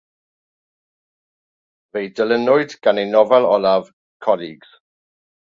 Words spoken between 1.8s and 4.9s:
Fe'i dilynwyd gan ei nofel olaf "Collages".